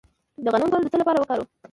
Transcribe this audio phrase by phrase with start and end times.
[0.43, 1.49] د غنم ګل د څه لپاره وکاروم؟